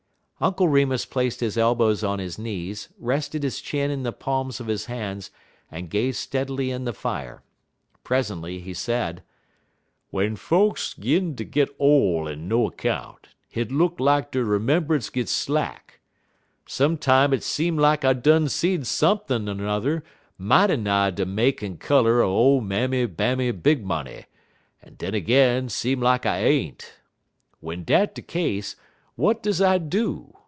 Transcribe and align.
Uncle 0.43 0.67
Remus 0.67 1.05
placed 1.05 1.39
his 1.39 1.55
elbows 1.55 2.03
on 2.03 2.17
his 2.17 2.39
knees, 2.39 2.89
rested 2.97 3.43
his 3.43 3.61
chin 3.61 3.91
in 3.91 4.01
the 4.01 4.11
palms 4.11 4.59
of 4.59 4.65
his 4.65 4.85
hands, 4.87 5.29
and 5.69 5.91
gazed 5.91 6.17
steadily 6.17 6.71
in 6.71 6.83
the 6.83 6.93
fire. 6.93 7.43
Presently 8.03 8.57
he 8.59 8.73
said: 8.73 9.21
"Wen 10.11 10.35
folks 10.35 10.95
'gin 10.95 11.35
ter 11.35 11.43
git 11.43 11.69
ole 11.77 12.27
en 12.27 12.47
no 12.47 12.71
'count, 12.71 13.27
hit 13.49 13.71
look 13.71 13.99
lak 13.99 14.31
der 14.31 14.43
'membunce 14.57 15.11
git 15.13 15.29
slack. 15.29 15.99
Some 16.65 16.97
time 16.97 17.33
hit 17.33 17.43
seem 17.43 17.77
lak 17.77 18.03
I 18.03 18.13
done 18.13 18.49
seed 18.49 18.87
sump'n' 18.87 19.45
n'er 19.45 20.01
mighty 20.39 20.75
nigh 20.77 21.11
de 21.11 21.23
make 21.23 21.61
en 21.61 21.77
color 21.77 22.15
er 22.15 22.23
ole 22.23 22.61
Mammy 22.61 23.05
Bammy 23.05 23.51
Big 23.51 23.85
Money, 23.85 24.25
en 24.83 24.95
den 24.95 25.13
ag'in 25.13 25.69
seem 25.69 26.01
lak 26.01 26.25
I 26.25 26.39
ain't. 26.43 26.95
W'en 27.61 27.83
dat 27.83 28.15
de 28.15 28.23
case, 28.23 28.75
w'at 29.17 29.43
does 29.43 29.61
I 29.61 29.77
do? 29.77 30.33